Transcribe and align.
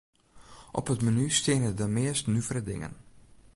Op 0.79 0.89
it 0.93 1.01
menu 1.05 1.25
steane 1.39 1.71
de 1.79 1.87
meast 1.97 2.27
nuvere 2.27 2.63
dingen. 2.69 2.93